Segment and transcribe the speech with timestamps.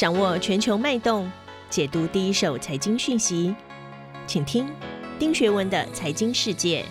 [0.00, 1.30] 掌握全球脉动，
[1.68, 3.54] 解读第一手财经讯息，
[4.26, 4.66] 请听
[5.18, 6.86] 丁学文的财经世界。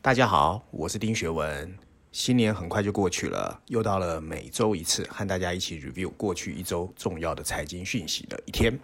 [0.00, 1.76] 大家好，我是丁学文。
[2.12, 8.78] 新年很快就过去了，又到了每周一次和大家一起 review 过去一周重要的财经讯息的一天。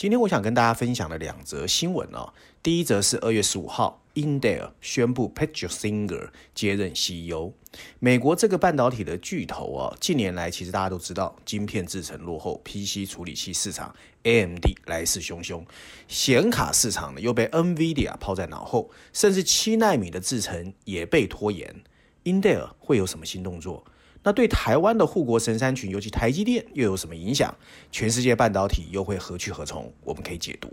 [0.00, 2.32] 今天我想跟大家分享的两则新闻哦。
[2.62, 7.52] 第一则是二月十五号，Intel 宣布 Patrik Singer 接任 CEO。
[7.98, 15.62] 美国这个半导体的巨头哦，近年来其实大家都知道，晶片制程落后，PC 处理器市场 AMD 来势汹汹，
[16.08, 21.84] 显卡市场呢又被 NVIDIA 抛在脑后，甚至七纳米的制程也被拖延。
[22.24, 23.84] Intel 会有什么新动作？
[24.22, 27.54] 那对台湾的护国神山群，尤其台积电又有什么影响？
[27.90, 29.92] 全世界半导体又会何去何从？
[30.04, 30.70] 我们可以解读。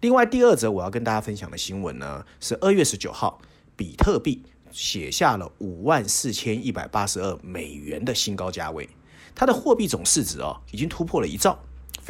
[0.00, 3.40] 另外，第二则我要跟大家分享的新闻呢，是二月十九号，
[3.76, 8.88] 比特币写下了五万四千一百八十二美元的新高价位，
[9.34, 11.58] 它的货币总市值哦，已经突破了一兆。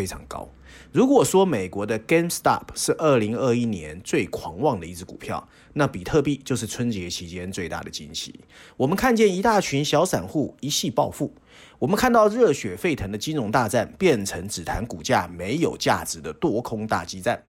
[0.01, 0.49] 非常高。
[0.93, 8.41] 如果说美国的 GameStop 是二零二一年最狂妄的一只股票，那比特币就是春节期间最大的惊喜。
[8.79, 11.35] 我们看见一大群小散户一夕暴富，
[11.79, 17.43] 我们看到热血沸腾的金融大战变成只谈股价没有价值的多空大激战。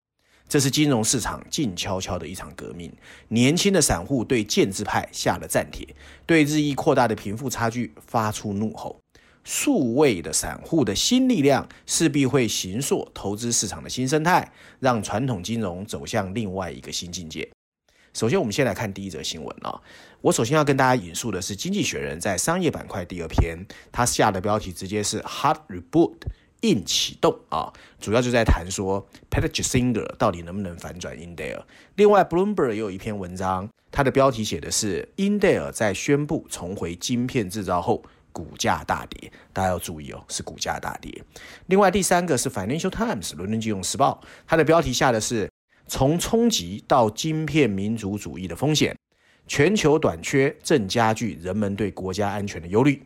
[0.50, 2.92] 这是金融市场静悄悄的一场革命。
[3.30, 5.88] 年轻的散户对建制派下了战帖，
[6.26, 9.01] 对日益扩大的贫富差距发出怒吼。
[9.44, 17.50] 数位的散户的新力量势必会形塑投资市场的新生态，让传统金融走向另外一个新境界。
[18.14, 19.82] 首先，我们先来看第一则新闻啊。
[20.20, 26.16] 我首先要跟大家引述的是《经济学人》在商业板块第二篇，他下的标题直接是 “Hard Reboot”
[26.62, 31.64] 硬启动啊，主要就在谈说 Patrick Singer 到底能不能反转 Intel。
[31.96, 38.04] 另外，Bloomberg 也有一篇文章，它的标题写的是 Intel 在宣布重回晶片制造后。
[38.32, 41.24] 股价大跌，大家要注意哦，是股价大跌。
[41.68, 45.50] 另外，第三个是 Financial Times 伦敦金融时报，它的标题下的是
[45.88, 48.98] 从冲击到晶片民族主义的风险，
[49.48, 53.04] 全球短缺正加剧人们对国家安全的忧虑。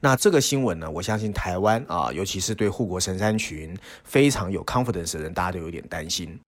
[0.00, 3.74] 那这个新闻呢，我相信台湾啊，尤其是对护国神山群
[4.04, 6.38] 非常有 confidence 的人，大家都有点担心。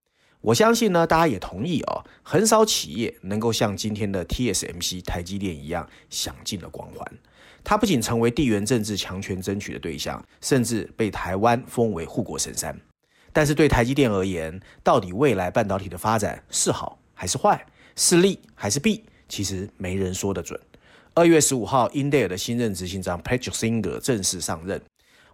[0.41, 7.11] 我相信呢，大家也同意哦，很少企业能够像今天的 TSMC 台积电一样享尽了光环。
[7.69, 12.73] 它不仅成为地缘政治强权争取的对象，甚至被台湾封为护国神山。
[13.33, 17.61] 但是对台积电而言，到底未来半导体的发展是好还是坏，
[17.97, 20.57] 是利还是弊，其实没人说得准。
[21.13, 24.81] 二月十五号，Intel 的新任执行长 Patrick Singer 正式上任。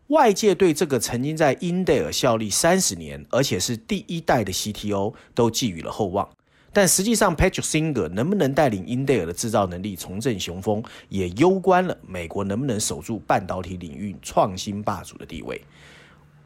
[0.07, 6.27] 外界对这个曾经在 Intel 效力三十年，而且是第一代的 CTO 都寄予了厚望。
[6.75, 15.61] 但实际上，Patrick Singer 能不能带领 Intel 的制造能力重振雄风，也攸关了美国能不能守住半导体领域创新霸主的地位。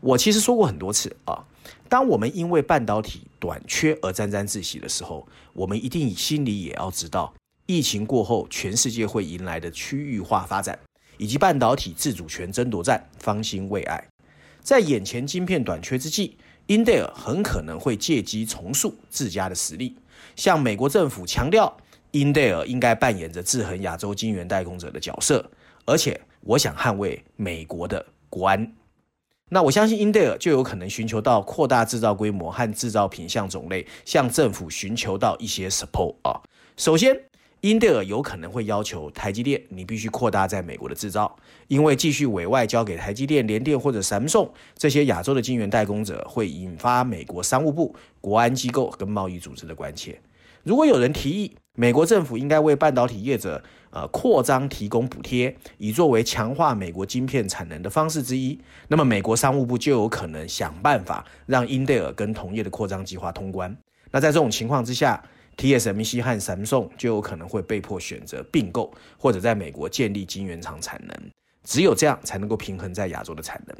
[0.01, 1.43] 我其实说过很多次啊，
[1.87, 7.33] 当我们因为半导体短缺而沾沾自喜的时候，我们一定心里也要知道，
[7.65, 10.77] 疫情过后全世界会迎来的区域化发展，
[11.17, 14.07] 以及半导体自主权争夺战方兴未艾。
[14.61, 16.37] 在眼前晶片短缺之际
[16.67, 19.95] ，Intel 很可能会借机重塑自家的实力。
[20.35, 21.75] 向美国政府强调
[22.11, 25.49] ，Intel 应该扮演着制衡亚洲晶圆代工者的角色，
[25.85, 28.73] 而且我想捍卫美国的国安。
[29.49, 36.41] 那我相信 Intel 就有可能寻求到扩大制造规模和制造品项种类，向政府寻求到一些 support 啊。
[36.75, 37.17] 首先
[37.61, 41.35] 英特尔有可能会要求台积电，你必须扩大在美国的制造，
[41.67, 50.19] 因为继续委外交给台积电、联电或者三星这些亚洲的晶圆代工者，会引发美国商务部、国安机构跟贸易组织的关切。
[50.63, 63.75] 如果有人提议，美国政府应该为半导体业者呃扩张提供补贴，以作为强化美国晶片产能的方式之一，那么美国商务部就有可能想办法让英特尔跟同业的扩张计划通关。
[64.11, 65.23] 那在这种情况之下
[65.57, 71.31] ，TSMC 和三星就有可能会被迫选择并购或者在美国建立晶圆厂产能，
[71.63, 73.75] 只有这样才能够平衡在亚洲的产能。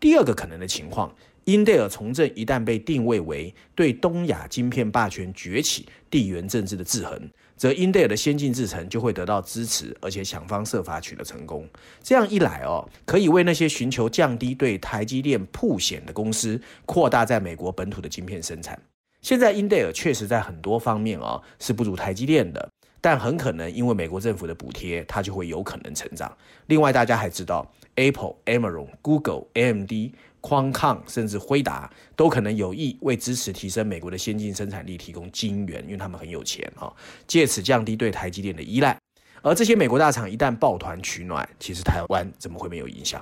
[0.00, 1.14] 第二个可能的情况。
[1.44, 7.18] 英特尔重振一旦被定位为对东亚晶片霸权崛起地缘政治的制衡，
[7.56, 11.66] 则英特尔的先进制程就会得到支持，而且想方设法取得成功。
[12.02, 18.78] 这样一来哦，可以为那些寻求降低对台积电曝险的公司扩大在美国本土的晶片生产。
[19.20, 22.68] 现在英特尔确实在很多方面哦是不如台积电的，
[23.00, 26.34] 但很可能因为美国政府的补贴，它就会有可能成长。
[26.66, 29.92] 另外，大家还知道 Apple、Amazon、Google、AMD。
[30.40, 36.90] 匡抗甚至辉达都可能有意为支持提升美国的先进生产力提供晶圆，因为他们很有钱啊，
[37.26, 38.96] 借此降低对台积电的依赖。
[39.42, 43.20] 而这些美国大厂一旦抱团取暖，其实台湾怎么会没有影响？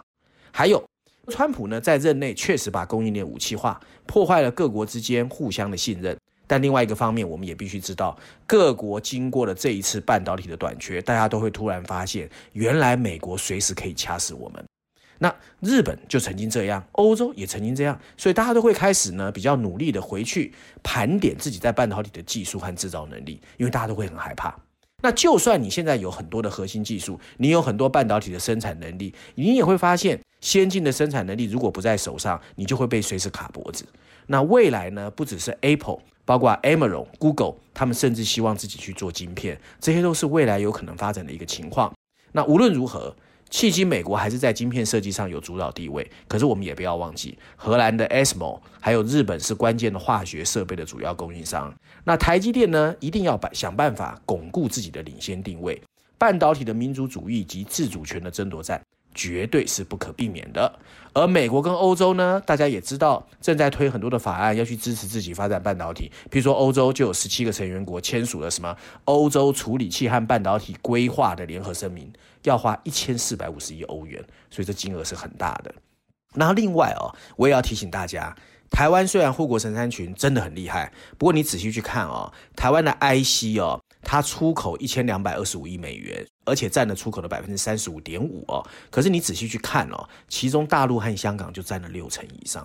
[0.52, 0.84] 还有，
[1.28, 6.17] 川普呢在任内确实把供应链武器化，破坏了各国之间互相的信任。
[6.46, 14.64] 但另外一个方面，我们也必须知道，各国经过了这一次半导体的短缺，大家都会突然发现，原来美国随时可以掐死我们。
[15.19, 20.52] 那日本就曾经这样，欧洲也曾经这样，所以大家都会开始呢比较努力的回去
[20.82, 24.55] 盘点自己在半导体的技术和制造能力，因为大家都会很害怕。
[25.02, 33.84] 那就算你现在有很多的核心技术，你有很多半导体的生产能力，你也会发现，先进的生产能力如果不在手上，你就会被随时卡脖子。
[34.28, 41.93] 那未来呢，不只是 Apple，包括 Amazon、Google，他们甚至希望自己去做晶片，这些都是未来有可能发展的一个情况。
[42.31, 43.12] 那无论如何。
[43.48, 46.08] 迄今，美国还是在晶片设计上有主导地位。
[46.26, 51.72] 可是，我们也不要忘记，荷兰的 ASML，还有日本是关键的化学设备的主要供应商。
[52.02, 55.81] 那台积电呢，一定要把想办法巩固自己的领先定位。
[56.19, 58.81] 半导体的民族主义及自主权的争夺战。
[59.16, 60.78] 绝对是不可避免的，
[61.14, 66.12] 而美国跟欧洲呢，大家也知道正在推很多的法案，要去支持自己发展半导体。
[66.30, 68.76] 比如说，欧洲就有十七个成员国签署了什么
[69.06, 75.74] 欧洲处理器和半导体规划的联合声明，要花一千四百五十亿欧元，所以这金额是很大的。
[76.34, 78.36] 然后另外哦，我也要提醒大家，
[78.70, 83.80] 台湾虽然护国神山群真的很厉害，不过你仔细去看哦，台湾的 IC 哦。
[84.08, 88.64] 它出口一千两百二十五亿美元，而且占了出口的百分之三十五点五哦。
[88.88, 92.64] 可是你仔细去看哦，其中大陆和香港就占了六成以上。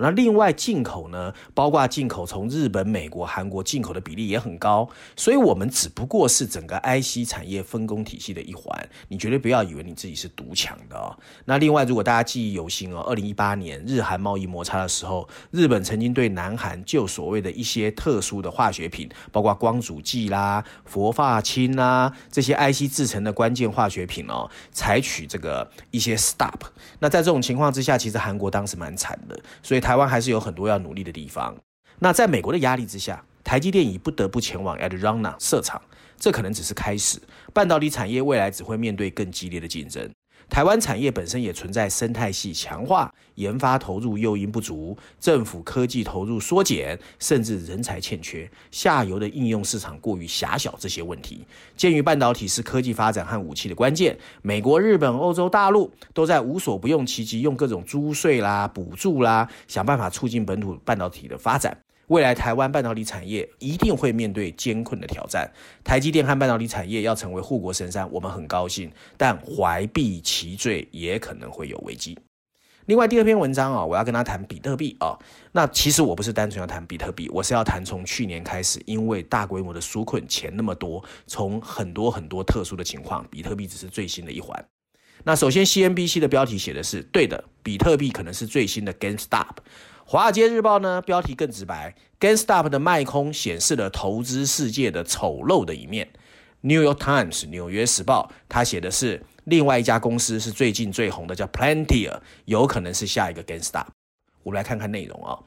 [0.00, 8.88] 那另外进口呢，包括进口从日本、美国、韩国进口的比例也很高，所以我们只不过是整个 IC 产业分工体系的一环。
[9.08, 11.14] 你绝对不要以为你自己是独强的哦。
[11.44, 26.60] 那另外，如果大家记忆犹新哦，二零一八年日韩贸易摩擦的时候，日本曾经对南韩就所谓的一些特殊的化学品，包括光阻剂啦、氟化氢啦这些 IC 制成的关键化学品哦，采取这个一些 stop。
[27.00, 29.89] 那在这种情况之下，其实韩国当时蛮惨的，所以他。
[29.90, 31.52] 台湾还是有很多要努力的地方。
[31.98, 35.82] 那在美国的压力之下，台积电已不得不前往 Arizona 设厂，
[36.16, 37.20] 这可能只是开始。
[37.52, 40.08] 半导体产业未来只会面对更激烈的竞争。
[40.50, 51.46] 台湾产业本身也存在生态系强化、研发投入诱因不足、政府科技投入缩减，甚至人才欠缺、下游的应用市场过于狭小这些问题。
[51.76, 61.78] 鉴于半导体是科技发展和武器的关键，美国、日本、欧洲大陆都在无所不用其极，用各种租税啦、补助啦，想办法促进本土半导体的发展。
[62.10, 65.48] 未来台湾半导体产业一定会面对艰困的挑战。
[65.84, 72.18] 台积电和半导体产业要成为护国神山，我们很高兴，但怀璧其罪也可能会有危机。
[72.86, 75.16] 另外，第二篇文章啊，我要跟他谈比特币啊。
[75.52, 84.64] 那其实我不是单纯要谈比特币，我是要谈从去年开始，因为大规模的纾困钱那么多，从很多很多特殊的情况，比特币只是最新的一环。
[85.22, 89.56] 那首先，CNBC 的标题写的是对的，比特币可能是最新的 GameStop。
[90.04, 96.08] 华尔街日报呢，标题更直白，GameStop 的卖空显示了投资世界的丑陋的一面。
[96.62, 103.86] New York Times 纽约时报，它写的是另外一家公司是最近最红的，叫 Palantir，有可能是下一个 GameStop。
[104.42, 105.38] 我们来看看内容啊、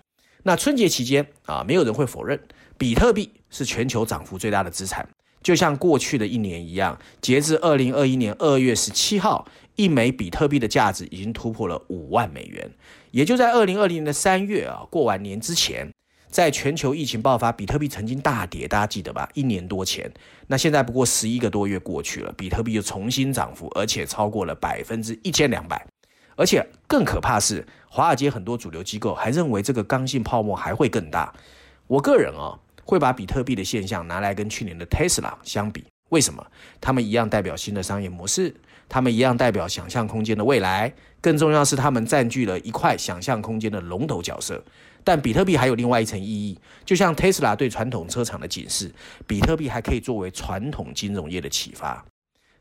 [0.44, 2.40] 那春节期间啊，没有人会否认，
[2.78, 5.08] 比特币是全球涨幅最大的资产。
[5.44, 12.72] 就像过去的一年一样，截至二零二一年二月十七号，一枚比特币的价值已经突破了五万美元。
[13.12, 15.92] 也就在二零二零年的三月啊，过完年之前，
[16.30, 19.30] 在全球疫情爆发，比特币曾经大跌，大家记得吧？
[19.36, 20.12] 一年多前，
[20.48, 25.86] 那现在不过十一个多月过去了，比特币又重新涨幅，而且超过了百分之一千两百。
[26.36, 31.32] 而且更可怕是，华尔街很多主流机构还认为这个刚性泡沫还会更大。
[31.86, 35.86] 我个人啊，会把比特币的现象拿来跟去年的 Tesla 相比。
[36.10, 36.46] 为什么？
[36.80, 38.54] 他们一样代表新的商业模式。
[38.90, 44.64] 他们一样代表想象空间的未来，更重要是他们占据了一块想象空间的龙头角色。
[45.04, 48.94] 但比特币还有另外一层意义，就像 Tesla 对传统车厂的警示，
[49.26, 52.06] 比特币还可以作为传统金融业的启发。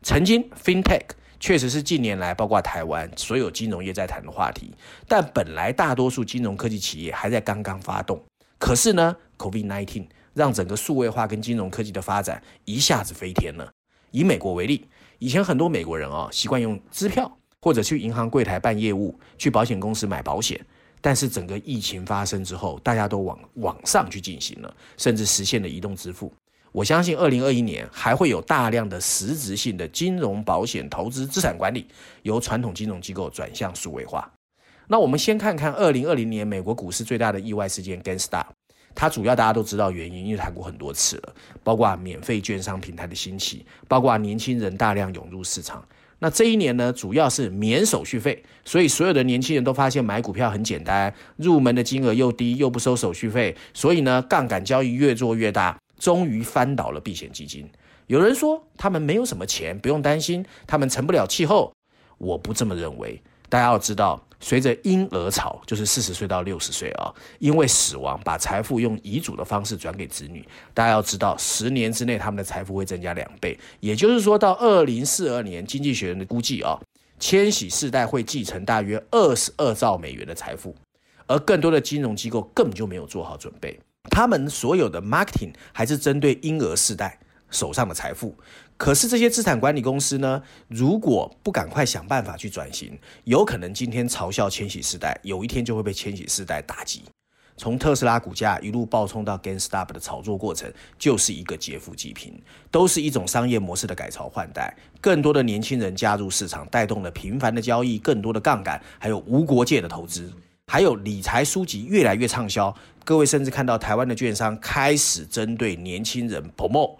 [0.03, 1.05] 曾经 FinTech
[1.39, 4.73] 确实是近年来包括台湾所有金融业在谈的话题，
[5.07, 8.23] 但本来大多数金融科技企业还在刚刚发动。
[8.63, 13.69] 可是呢，COVID-19 让整个数位化跟金融科技的发展一下子飞天了。
[14.13, 14.87] 以美国为例。
[15.19, 20.65] 以前很多美国人啊，习惯用支票或者去银行柜台办业务，去保险公司买保险。
[21.01, 26.33] 但是整个疫情发生之后，大家都往网上去进行了，甚至实现了移动支付。
[26.71, 31.89] 我相信二零二一年还会有大量的实质性的金融、保险、投资、资产管理
[32.23, 34.33] 由传统金融机构转向数位化。
[34.93, 38.45] 那我们先看看二零二零年美国股市最大的意外事件 GameStop。
[38.95, 41.35] 它主要大家都知道原因，因为谈过很多次了，
[41.65, 45.83] 包括免费券商平台的兴起，包括年轻人大量涌入市场。
[46.19, 57.67] 那这一年呢，主要是免手续费，所以所有的年轻人都发现买股票很简单，入门的金额又低，又不收手续费，所以呢，杠杆交易越做越大，终于翻倒了避险基金。
[58.09, 61.73] 有人说他们没有什么钱，不用担心，他们成不了气候。
[62.19, 63.23] 我不这么认为。
[63.49, 70.47] 大家要知道，随着婴儿潮，就是四十岁到六十岁啊，因为死亡把财富用遗嘱的方式转给子女。
[70.75, 76.77] 大家要知道，十年之内他们的财富会增加两倍，也就是说到二零四二年，经济学人的估计啊，
[77.21, 80.75] 千禧世代会继承大约二十二兆美元的财富，
[81.29, 83.79] 而更多的金融机构根本就没有做好准备，
[84.11, 87.17] 他们所有的 marketing 还是针对婴儿世代。
[87.53, 88.35] 手上的财富。
[88.77, 97.03] 可是这些资产管理公司呢，如果不赶快想办法去转型，有可能今天嘲笑千禧世代，有一天就会被千禧世代打击。
[97.55, 102.33] 从特斯拉股价一路暴冲到 GameStop 的炒作过程，就是一个劫富济贫，
[102.71, 104.75] 都是一种商业模式的改朝换代。
[105.01, 110.33] 更多的年轻人加入市场，带动了频繁的交易，更多的杠杆，还有无国界的投资，
[110.67, 112.75] 还有理财书籍越来越畅销。
[113.05, 116.99] 各位甚至看到台湾的券商开始针对年轻人泼墨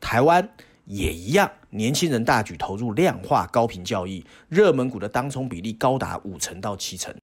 [0.00, 0.48] 台湾。
[0.86, 7.14] 也一样，年轻人大举投入量化高频交易，热门股的当冲比例高达五成到七成，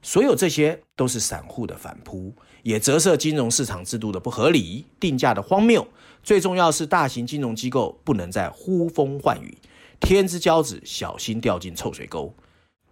[0.00, 2.32] 所有这些都是散户的反扑，
[2.62, 5.86] 也折射金融市场制度的不合理、定价的荒谬。
[6.22, 9.58] 最重要是，大型金融机构不能再呼风唤雨，
[10.00, 12.34] 天之骄子小心掉进臭水沟。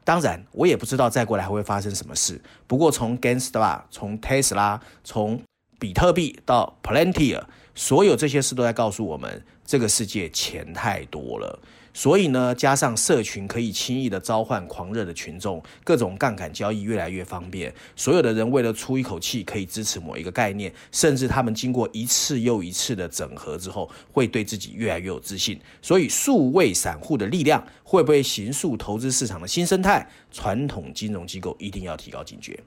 [0.05, 2.39] 当然，我也不知道再过来还会发生什么事。
[2.67, 5.41] 不过，从 g a n s t a、从 Tesla、从
[5.79, 7.41] 比特币到 Palantir，
[7.79, 9.41] 所有这些事都在告诉我们。
[9.65, 11.61] 这个世界钱太多了，
[11.93, 17.73] 所以呢，加上社群可以轻易的召唤狂热的群众，各种杠杆交易越来越方便。
[17.95, 25.61] 所有的人为了出一口气，可以支持某一个概念，甚至他们经过一次又一次的整合之后，会对自己越来越有自信。
[25.83, 30.11] 所以，数位散户的力量会不会形塑投资市场的新生态？
[30.33, 32.59] 传统金融机构一定要提高警觉。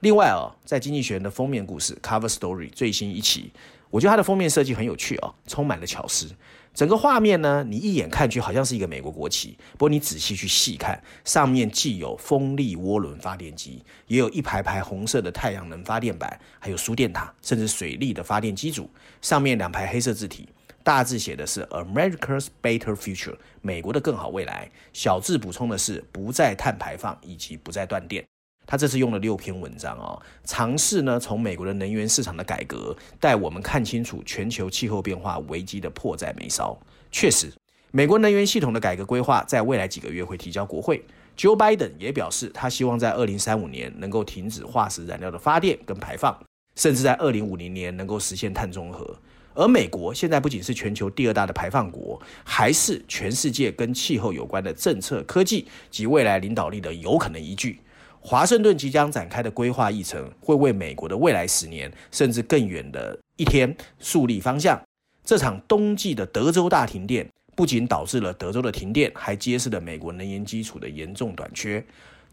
[0.00, 3.52] 另外啊、哦，在经济学人的封面故事 Cover Story 最新一期。
[3.90, 6.30] 我觉得它的封面设计很有趣哦，充满了巧思。
[6.72, 18.88] 整个画面呢，你一眼看去好像是一个美国国旗，不过你仔细去细看，上面既有风力涡轮发电机，也有一排排红色的太阳能发电板，还有输电塔，甚至水力的发电机组。
[19.20, 20.48] 上面两排黑色字体，
[20.84, 24.70] 大字写的是 America's Better Future，美国的更好未来。
[24.92, 28.24] 小字补充的是不再碳排放以及不再断电。
[28.70, 36.78] 他这次用了六篇文章哦，尝试呢从美国的能源市场的改革带我们看清楚全球气候变化危机的迫在眉梢。
[37.10, 37.52] 确实，
[37.90, 41.04] 美国能源系统的改革规划在未来几个月会提交国会。
[41.36, 46.38] Joe Biden 也表示，他希望在二零三五年能够停止化石燃料的发电跟排放，
[46.76, 49.18] 甚至在二零五零年能够实现碳中和。
[49.54, 57.80] 而美国现在不仅是全球第二大的排放国，还是全世界跟气候有关的政策、科技及未来领导力的有可能依据。
[58.20, 64.80] 华盛顿即将展开的规划议程，会为美国的未来十年甚至更远的一天树立方向。
[65.24, 71.84] 这场冬季的德州大停电，不仅导致了德州的停电，还揭示了美国能源基础的严重短缺。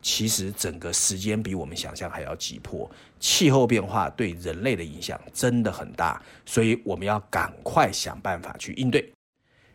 [0.01, 2.89] 其实整个时间比我们想象还要急迫，
[3.20, 9.12] 气候变化对人类的影响真的很大，所以我们要赶快想办法去应对。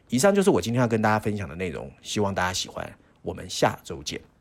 [0.09, 2.91] 以上就是我今天要跟大家分享的内容，希望大家喜欢。
[3.23, 4.32] 我们下周见。